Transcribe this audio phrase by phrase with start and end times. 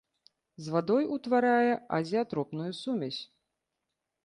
[0.67, 3.21] З вадой утварае азеатропную сумесь.